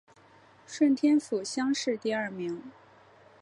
[0.65, 2.63] 顺天府乡试第二名。